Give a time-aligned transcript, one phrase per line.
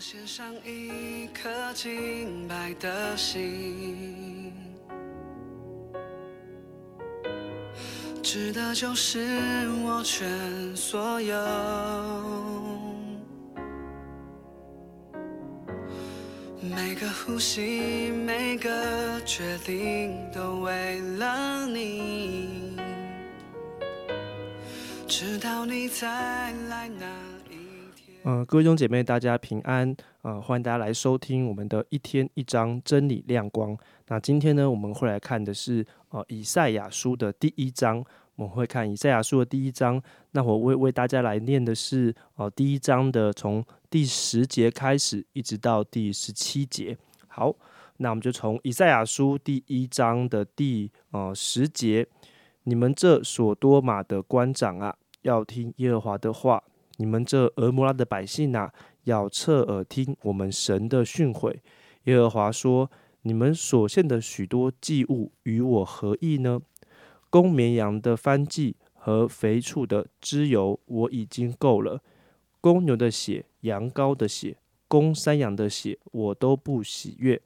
[0.00, 4.52] 献上一颗清白的心，
[8.22, 9.18] 值得就是
[9.84, 11.36] 我全所有。
[16.60, 22.76] 每个呼吸，每个决定，都为了你。
[25.08, 27.06] 直到你再来那
[27.50, 27.57] 一
[28.28, 28.38] 天。
[28.38, 29.96] 呃，各位兄姐妹，大家平安。
[30.20, 33.74] 呃，欢迎大家来收听我们的一天一章真理亮光。
[34.08, 38.04] 那今天呢，我们会来看的是呃以赛亚书的第一章。
[38.36, 40.00] 我们会看以赛亚书的第一章。
[40.32, 46.96] 那我为为大家来念的是呃第一章的从第十节开始，一直到第十七节。
[47.26, 47.54] 好，
[47.96, 52.06] 那我们就从以赛亚书第一章的第呃十节：
[52.64, 56.62] 你们这所多玛的官长啊，要听耶和华的话；
[56.98, 58.72] 你们这俄摩拉的百姓啊，
[59.04, 61.56] 要侧耳听我们神的训诲。
[62.04, 62.90] 耶和华说：
[63.22, 66.60] 你们所献的许多祭物与我何异呢？
[67.30, 72.00] 公绵羊的番祭和肥畜的脂油，我已经够了；
[72.60, 74.56] 公牛的血、羊羔的血、
[74.88, 77.40] 公山羊的血，我都不喜悦。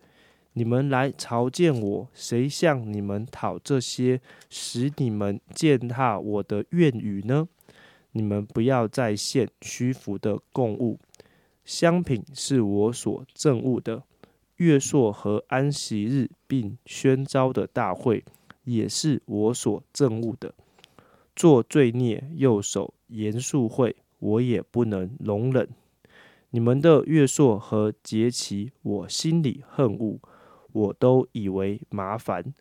[0.55, 7.49] 你们来朝见我，谁向你们讨这些，使你们践踏我的愿语呢？
[8.13, 10.99] 你们不要再献虚浮的供物，
[11.65, 14.05] 香品是我所憎恶的。
[14.57, 18.25] 月朔和安息日，并宣召的大会。
[18.65, 20.55] 也是我所憎恶的，
[21.35, 25.69] 做罪孽又守严肃会，我也不能容忍。
[26.51, 30.21] 你们的月朔和节期，我心里恨恶，
[30.71, 32.55] 我都以为麻烦，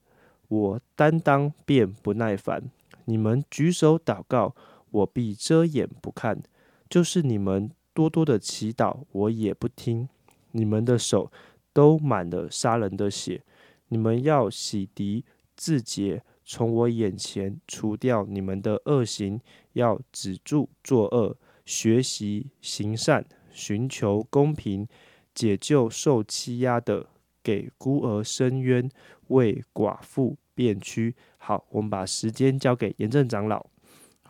[0.48, 2.64] 我担当便不耐烦。
[3.06, 4.56] 你们举手祷告，
[4.92, 6.38] 我必遮掩不看；
[6.88, 10.08] 就是你们多多的祈祷，我也不听。
[10.52, 11.32] 你们的手
[11.74, 13.44] 都满了杀人的血，
[13.88, 15.24] 你们要洗涤。
[15.56, 19.40] 自洁，从我眼前除掉你们的恶行，
[19.74, 24.88] 要止住作恶，学习行善，寻求公平，
[25.36, 27.08] 解救受欺压的，
[27.44, 28.90] 给孤儿伸冤，
[29.28, 31.16] 为寡妇辩屈。
[31.38, 33.68] 好，我们把时间交给严正长老。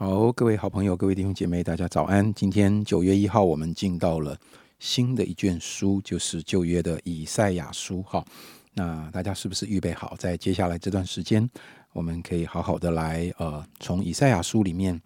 [0.03, 2.33] 好，各位好朋友，各位弟兄姐妹，大家早安。
[2.33, 4.35] 今天九月一号，我们进到了
[4.79, 8.01] 新的一卷书，就是旧约的以赛亚书。
[8.01, 8.25] 哈。
[8.73, 11.47] 那大家是不是预备好，在接下来这段时间，
[11.93, 14.99] 我们可以好好的来呃，从以赛亚书里面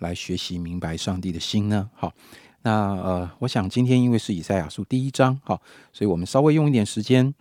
[0.00, 1.88] 来学习明白上帝的心呢？
[1.94, 2.12] 好，
[2.62, 5.62] 那呃，我想今天因为是以赛亚书第一章，好，
[5.92, 7.32] 所以我们稍微用一点时间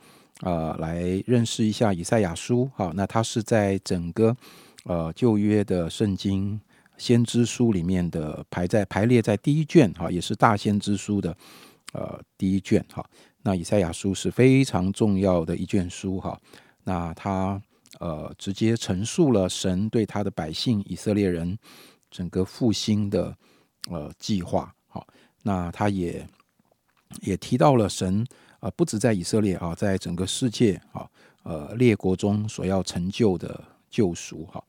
[0.41, 2.69] 呃，来认识一下以赛亚书。
[2.75, 4.37] 好，那它是在整个
[4.83, 6.61] 呃旧约的圣经
[6.99, 11.35] 先知书里面的排在排列在第一卷，哈，也是大先知书的
[11.93, 13.03] 呃第一卷，哈。
[13.41, 16.37] 那以赛亚书是非常重要的一卷书哈，
[16.83, 17.59] 那他
[17.99, 21.57] 呃直接陈述了神对他的百姓以色列人
[22.11, 23.33] 整个复兴的
[23.89, 25.01] 呃计划，哈，
[25.43, 26.27] 那他也
[27.21, 28.27] 也提到了神
[28.59, 31.09] 啊不止在以色列啊，在整个世界啊
[31.43, 34.61] 呃列国中所要成就的救赎哈，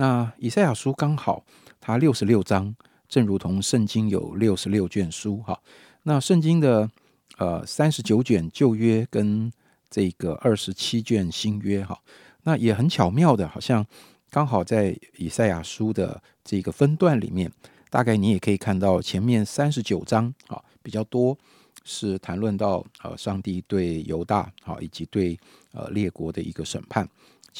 [0.00, 1.44] 那以赛亚书刚好
[1.78, 2.74] 它六十六章，
[3.06, 5.60] 正如同圣经有六十六卷书哈，
[6.04, 6.90] 那圣经的。
[7.38, 9.50] 呃，三十九卷旧约跟
[9.88, 11.98] 这个二十七卷新约哈，
[12.42, 13.86] 那也很巧妙的，好像
[14.28, 17.50] 刚好在以赛亚书的这个分段里面，
[17.88, 21.34] 大概你也可以看到前面三十九章啊比较多
[21.82, 25.38] 是谈论到呃上帝对犹大啊以及对
[25.72, 27.08] 呃列国的一个审判，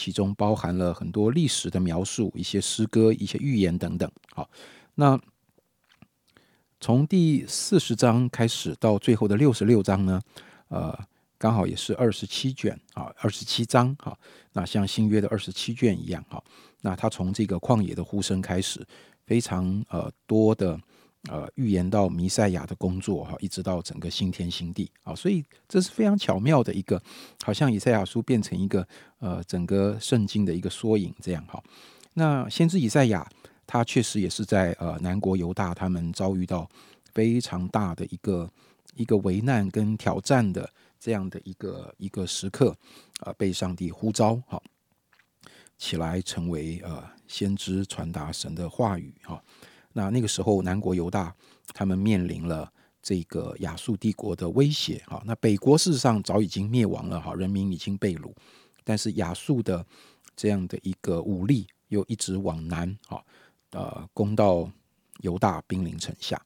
[0.01, 4.11] 其中包含了很多历史的描述、一些诗歌、一些预言等等。
[4.35, 4.49] 好，
[4.95, 5.21] 那。
[6.83, 10.19] 从第四十章开始到最后的六十六章呢，
[10.69, 10.99] 呃，
[11.37, 14.17] 刚好也是二十七卷啊，二十七章哈。
[14.55, 16.43] 那像新约的二十七卷一样哈。
[16.81, 18.83] 那他从这个旷野的呼声开始，
[19.27, 20.81] 非常呃多的
[21.29, 25.15] 呃预言到弥赛亚的工作哈，一直到整个新天新地啊。
[25.15, 27.03] 所以这是非常巧妙的一个，
[27.45, 28.87] 好像以赛亚书变成一个
[29.19, 31.63] 呃整个圣经的一个缩影这样哈。
[32.15, 33.29] 那先知以赛亚。
[33.73, 36.69] 他确实也是在呃南国犹大，他们遭遇到
[37.15, 38.51] 非常大的一个
[38.97, 40.69] 一个危难跟挑战的
[40.99, 42.77] 这样的一个一个时刻，
[43.21, 44.61] 啊，被上帝呼召哈
[45.79, 49.41] 起来成为呃先知，传达神的话语哈。
[49.93, 51.35] 那那个时候南国犹大
[51.75, 52.73] 他们面临了
[53.03, 55.23] 这个亚述帝国的威胁哈。
[55.27, 58.33] 那北国事实上早已经灭亡了哈，人民已经被掳，
[58.85, 59.85] 但是亚述的
[60.37, 63.25] 这样的一个武力又一直往南哈。
[63.73, 64.69] 呃，攻到
[65.21, 66.45] 犹大兵临城下。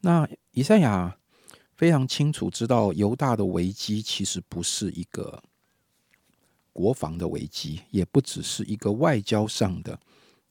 [0.00, 1.18] 那以赛亚
[1.74, 5.42] 非常清楚知道犹大的危机其实不是一个
[6.72, 9.98] 国防的危机，也不只是一个外交上的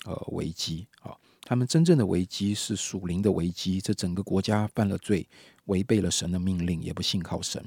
[0.04, 1.16] 呃危机啊。
[1.52, 5.28] 他们真正的危机是属灵的危机，这整个国家犯了罪，
[5.66, 7.62] 违背了神的命令，也不信靠神。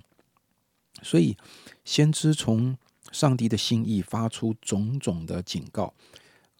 [1.02, 1.36] 所以，
[1.84, 2.78] 先知从
[3.12, 5.92] 上帝的心意发出种种的警告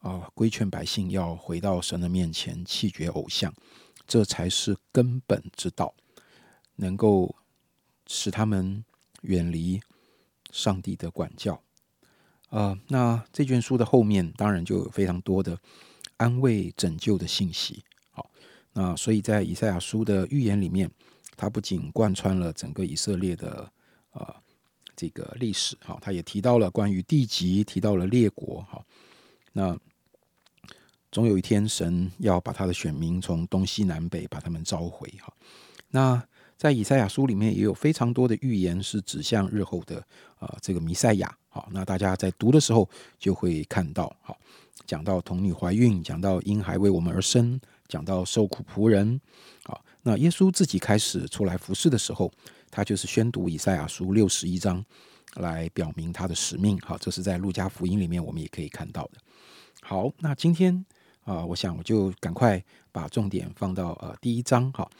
[0.02, 3.54] 啊，规劝百姓要回到神的面前，弃绝偶像，
[4.06, 5.94] 这才是根本之道。
[6.76, 7.34] 能够
[8.06, 8.84] 使他们
[9.22, 9.80] 远离
[10.50, 11.62] 上帝的管教，
[12.50, 15.58] 啊，那这卷书的后面当然就有非常多的
[16.16, 17.84] 安慰、拯救的信息。
[18.10, 18.30] 好，
[18.72, 20.90] 那所以在以赛亚书的预言里面，
[21.36, 23.70] 它不仅贯穿了整个以色列的
[24.12, 24.36] 啊
[24.96, 28.84] 这个历史，好，它也提到了关于地级，提到了列国，好，
[29.52, 29.78] 那
[31.10, 35.32] 总有一天神要把他的选民从东西南北把他们召回，哈，
[35.90, 36.22] 那。
[36.56, 40.02] 在以赛亚书里面也有非常多的预言是指向日后的
[40.38, 42.88] 啊这个弥赛亚，好，那大家在读的时候
[43.18, 44.38] 就会看到，好，
[44.86, 49.20] 讲到童女怀孕，讲到婴孩为我们而生，讲到受苦仆人，
[49.64, 52.30] 好，那耶稣自己开始出来服侍的时候，
[52.70, 54.84] 他就是宣读以赛亚书六十一章
[55.34, 59.18] 来表明他的使命，好，这是在路加福音里面我们也可以看到的。
[59.82, 60.84] 好，那今天
[61.24, 62.62] 啊，我想我就赶快
[62.92, 64.90] 把重点放到呃第一章，好。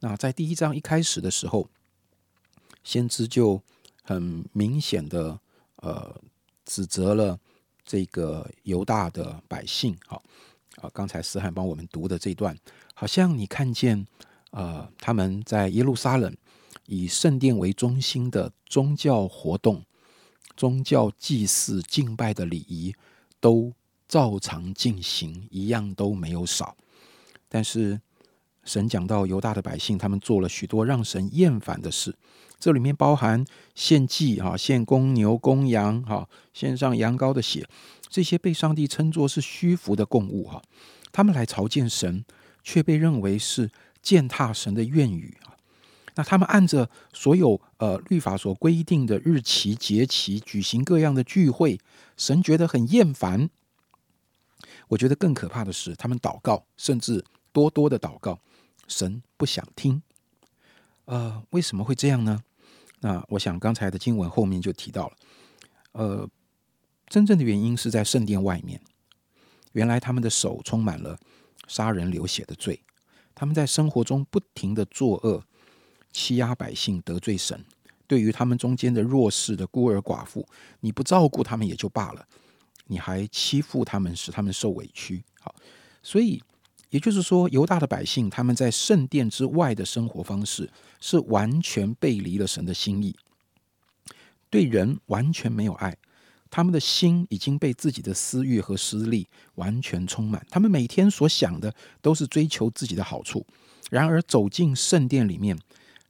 [0.00, 1.68] 那在第一章一开始的时候，
[2.82, 3.62] 先知就
[4.02, 5.38] 很明显的
[5.76, 6.20] 呃
[6.64, 7.38] 指责了
[7.84, 9.96] 这个犹大的百姓。
[10.06, 10.22] 好
[10.80, 12.56] 啊，刚才思翰帮我们读的这段，
[12.94, 14.06] 好像你看见
[14.50, 16.34] 呃他们在耶路撒冷
[16.86, 19.84] 以圣殿为中心的宗教活动、
[20.56, 22.94] 宗教祭祀敬拜的礼仪
[23.40, 23.72] 都
[24.08, 26.76] 照常进行，一样都没有少，
[27.48, 28.00] 但是。
[28.64, 32.14] 神讲到犹大的百姓，他们做了许多让神厌烦的事，
[32.58, 33.44] 这里面包含
[33.74, 37.66] 献祭哈，献公牛、公羊，哈，献上羊羔的血，
[38.08, 40.62] 这些被上帝称作是虚浮的供物，哈，
[41.10, 42.24] 他们来朝见神，
[42.62, 43.70] 却被认为是
[44.00, 45.56] 践踏神的愿语啊。
[46.14, 51.80] 那他们按着所有呃律法所规定的日期节期举行各样的聚会，
[52.16, 53.50] 神觉得很厌烦。
[54.88, 58.38] 我觉得更可怕的是，他们祷告，甚至多多的祷告。
[58.88, 60.02] 神不想听，
[61.06, 62.42] 呃，为什么会这样呢？
[63.00, 65.16] 那我想刚才的经文后面就提到了，
[65.92, 66.28] 呃，
[67.06, 68.80] 真正的原因是在圣殿外面。
[69.72, 71.18] 原来他们的手充满了
[71.66, 72.82] 杀人流血的罪，
[73.34, 75.42] 他们在生活中不停的作恶，
[76.12, 77.64] 欺压百姓，得罪神。
[78.06, 80.46] 对于他们中间的弱势的孤儿寡妇，
[80.80, 82.26] 你不照顾他们也就罢了，
[82.86, 85.24] 你还欺负他们，使他们受委屈。
[85.40, 85.54] 好，
[86.02, 86.42] 所以。
[86.92, 90.68] 也就是说，犹大的百姓他们在圣殿之外的生活方式
[91.00, 93.16] 是完全背离了神的心意，
[94.50, 95.96] 对人完全没有爱，
[96.50, 103.46] 他们的心已经被自己的私欲和私利完全充满，他们每天所想的都是追求自己的好处。
[103.90, 105.58] 然而走进圣殿里面，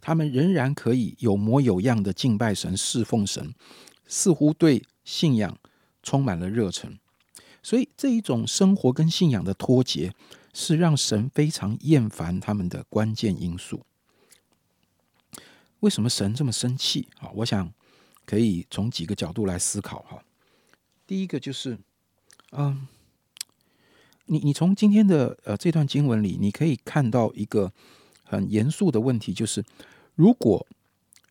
[0.01, 3.55] 他们仍然可以有模有样的敬拜神、侍奉神，
[4.09, 5.57] 似乎对信仰
[6.03, 6.99] 充满了热忱。
[7.63, 10.13] 所以这一种生活跟信仰的脱节。
[10.53, 13.85] 是让神非常厌烦他们的关键因素。
[15.81, 17.09] 为什么神这么生气？
[17.19, 17.73] 啊，我想
[18.25, 20.03] 可以从几个角度来思考。
[20.03, 20.23] 哈，
[21.07, 21.79] 第一个就是，
[22.53, 22.87] 嗯，
[24.27, 27.73] 你你从今天的呃这段经文里，你可以看到一个
[28.23, 29.65] 很严肃的问题，就是
[30.15, 30.65] 如果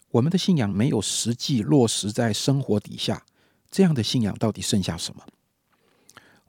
[0.10, 3.26] 我们的信仰没有实际落实在生活底下，
[3.70, 5.26] 这样的信仰到底剩下什么？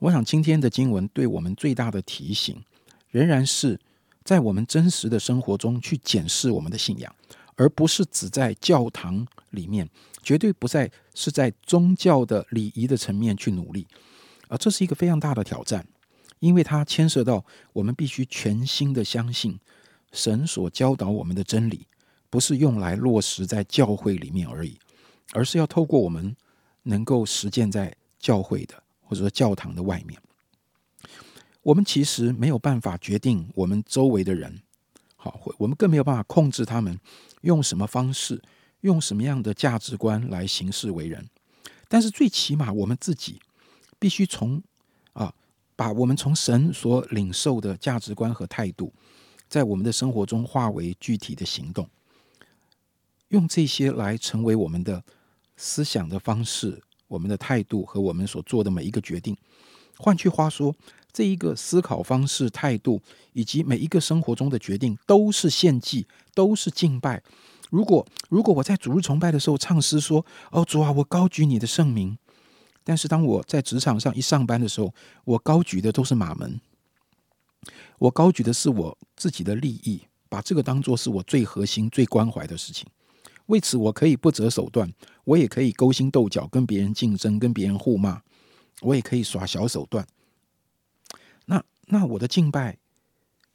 [0.03, 2.61] 我想今天的经文对我们最大的提醒，
[3.09, 3.79] 仍然是
[4.25, 7.15] 在我们真实的生活中去检视我们的信仰，
[7.55, 9.89] 而不是只在教堂里面，
[10.21, 13.87] 绝对不在是在宗教的礼仪的层面去努力。
[14.49, 15.87] 而，这是一个非常大的挑战，
[16.39, 19.57] 因为它牵涉到我们必须全心的相信
[20.11, 21.87] 神所教导我们的真理，
[22.29, 24.77] 不是用来落实在教会里面而已，
[25.31, 26.35] 而是要透过我们
[26.81, 28.82] 能够实践在教会的。
[29.13, 30.19] 或者说教堂的外面，
[31.61, 34.59] 我们其实没有办法决定我们周围的人，
[35.15, 36.99] 好，我们更没有办法控制他们
[37.41, 38.41] 用什么方式、
[38.81, 41.29] 用什么样的价值观来行事为人。
[41.87, 43.39] 但是最起码我们自己
[43.99, 44.59] 必须从
[45.13, 45.31] 啊，
[45.75, 48.91] 把我们从神所领受的价值观和态度，
[49.47, 51.87] 在我们的生活中化为具体的行动，
[53.27, 55.03] 用这些来成为我们的
[55.55, 56.81] 思想的方式。
[57.13, 59.37] 我们的态度和我们所做的每一个决定，
[59.97, 60.73] 换句话说，
[61.11, 62.99] 这一个思考方式、态度
[63.33, 67.21] 以及每一个生活中的决定，都是献祭，都是敬拜，
[67.69, 72.17] 如果如果我在主日崇拜的时候唱诗说：“哦，主啊，我高举你的圣名。”
[72.83, 74.91] 但是当我在职场上一上班的时候，
[75.23, 76.59] 我高举的都是马门，
[77.99, 82.87] 我高举的是我自己的利益，把这个当做是我最核心、最关怀的事情。
[83.47, 84.93] 为此，我可以不择手段，
[85.25, 88.21] 我也可以勾心斗角，跟别人竞争，跟别人互骂，
[88.81, 90.07] 我也可以耍小手段。
[91.45, 92.77] 那那我的敬拜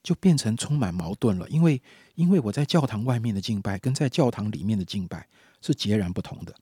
[0.02, 1.80] 就变成充满矛盾了，因为
[2.14, 5.26] 因为我在教堂外面的敬拜跟在教堂里面的敬拜
[5.62, 6.54] 是截然不同的，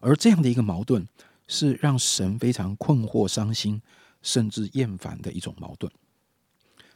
[0.00, 1.06] 而这样的一个矛盾
[1.46, 3.80] 是让神非常困惑、伤心，
[4.20, 5.90] 甚至厌烦的一种矛盾。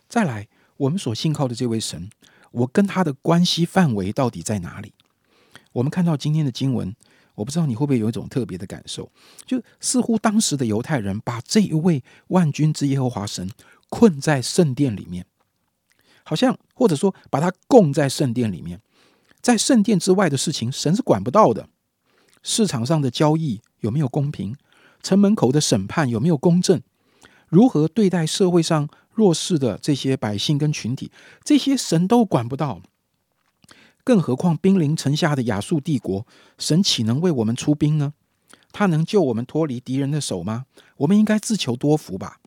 [0.08, 2.10] 再来，我们所信靠的这位神，
[2.50, 4.92] 我跟他的关系范围到底在哪里？
[5.72, 6.94] 我们看到今天的经文，
[7.34, 9.10] 我不知道你会不会有一种特别的感受，
[9.46, 13.50] 就似乎当时的犹太人把这一位万军之耶和华神
[13.88, 15.26] 困在圣殿里面，
[16.24, 18.80] 好像或者说把他供在圣殿里面，
[19.40, 21.68] 在圣殿之外的事情，神是管不到的。
[22.42, 24.56] 市场上的交易有没有公平？
[25.02, 26.82] 城门口的审判有没有公正？
[27.48, 31.10] 如何对待社会上弱势的这些百姓跟群体？
[31.44, 32.82] 这些神都管不到。
[34.08, 38.14] 更何况兵临城下的亚述帝国，神岂能为我们出兵呢？
[38.72, 40.64] 他能救我们脱离敌人的手吗？
[40.96, 42.38] 我们应该自求多福吧。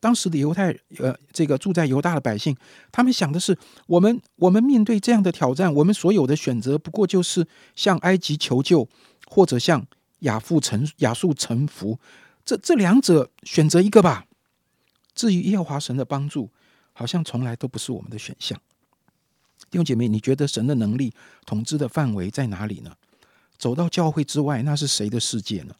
[0.00, 2.54] 当时的犹太，呃，这个住在犹大的百姓，
[2.92, 3.56] 他们想的是：
[3.86, 8.86] 我们，我们面对这样的挑战，我们所有的选择不过就是向埃及求救，
[9.26, 9.86] 或者向
[10.18, 11.98] 亚父臣亚述臣服。
[12.44, 14.26] 这这两者选择一个吧。
[15.14, 16.50] 至于耶和华神的帮助，
[16.92, 18.60] 好像从来都不是我们的选项。
[19.70, 21.12] 弟兄姐妹，你觉得神的能力
[21.44, 22.96] 统治的范围在哪里呢？
[23.58, 25.74] 走到教会之外，那是谁的世界呢？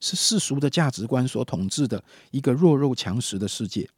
[0.00, 2.02] 是世俗的价值观所统治的
[2.32, 3.88] 一个弱肉强食的世界，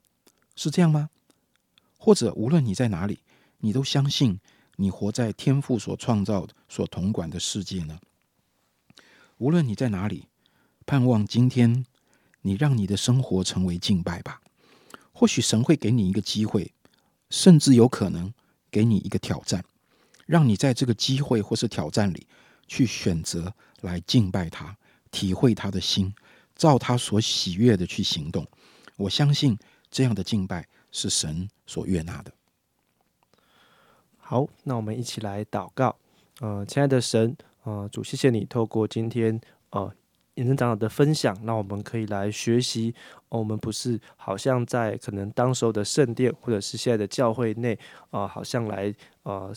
[0.54, 1.08] 是这样吗？
[1.96, 3.20] 或者无论你在哪里，
[3.60, 4.38] 你都相信
[4.76, 7.98] 你活在天父所创造、所统管的世界呢？
[9.38, 10.28] 无论你在哪里，
[10.84, 11.86] 盼望今天
[12.42, 14.42] 你让你的生活成为敬拜吧。
[15.12, 16.72] 或许神会给你一个机会，
[17.30, 18.34] 甚至有可能。
[18.74, 19.64] 给你一个挑战，
[20.26, 22.26] 让你在这个机会或是挑战里
[22.66, 24.76] 去选择来敬拜他，
[25.12, 26.12] 体会他的心，
[26.56, 28.44] 照他所喜悦的去行动。
[28.96, 29.56] 我相信
[29.92, 32.32] 这样的敬拜是神所悦纳的。
[34.18, 35.94] 好，那我们一起来祷告。
[36.40, 39.40] 呃，亲爱的神，呃，主，谢谢你透过今天
[39.70, 39.94] 呃。
[40.34, 42.94] 延伸长老的分享，那我们可以来学习。
[43.28, 47.78] 我们不是好像在可能当时候的圣殿，或者是现在的教会内
[48.10, 49.52] 啊，好像来呃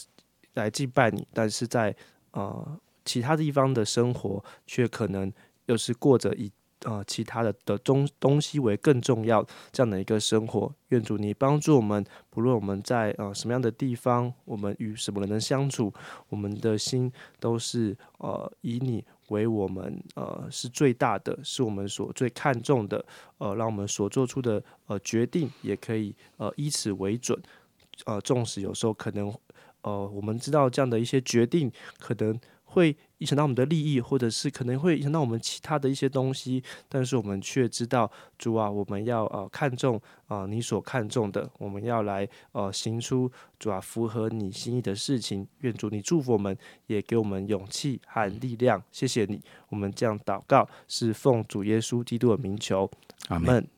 [0.54, 1.96] 来祭拜你，但是在
[2.32, 5.32] 呃其他地方的生活，却可能
[5.66, 6.52] 又是过着以
[6.84, 10.72] 呃其他的的东东西为更重要这样的一个生活。
[10.90, 15.92] 愿主你帮助我们，不论我们在呃什么样的地方，我们与什么人相处，
[16.30, 19.04] 我们的心都是呃以你。
[19.28, 23.06] 为我们呃是最大的，是我们所最看重的，
[23.38, 27.42] 呃，让我们所做出的呃决定也可以呃以此为准，
[28.06, 29.34] 呃，纵使有时候可能
[29.82, 32.40] 呃我们知道这样的一些决定可能。
[32.70, 45.48] 会影响到我们的利益，或者是可能会影响到我们其他的一些东西，但是我们却知道主啊，我们要呃看重啊你所看重的，我们要来呃行出主啊符合你心意的事情。
[45.62, 46.56] 愿主你祝福我们，
[46.86, 48.82] 也给我们勇气和力量。
[48.92, 52.90] 谢谢你，我们这样祷告是奉主耶稣基督的名求，
[53.30, 53.77] 阿门。